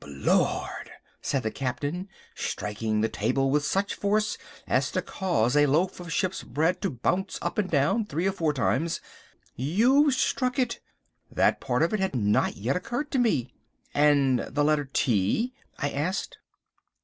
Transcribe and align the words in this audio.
"Blowhard," 0.03 0.89
said 1.21 1.43
the 1.43 1.51
Captain, 1.51 2.09
striking 2.33 3.01
the 3.01 3.07
table 3.07 3.51
with 3.51 3.63
such 3.63 3.93
force 3.93 4.35
as 4.65 4.89
to 4.89 4.99
cause 5.03 5.55
a 5.55 5.67
loaf 5.67 5.99
of 5.99 6.11
ship's 6.11 6.41
bread 6.41 6.81
to 6.81 6.89
bounce 6.89 7.37
up 7.39 7.59
and 7.59 7.69
down 7.69 8.07
three 8.07 8.25
or 8.27 8.31
four 8.31 8.51
times, 8.51 8.99
"you've 9.55 10.15
struck 10.15 10.57
it. 10.57 10.79
That 11.29 11.61
part 11.61 11.83
of 11.83 11.93
it 11.93 11.99
had 11.99 12.15
not 12.15 12.57
yet 12.57 12.75
occurred 12.75 13.11
to 13.11 13.19
me." 13.19 13.53
"And 13.93 14.39
the 14.39 14.63
letter 14.63 14.89
T?" 14.91 15.53
I 15.77 15.91
asked. 15.91 16.39